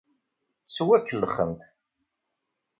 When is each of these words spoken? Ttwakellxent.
Ttwakellxent. 0.65 1.61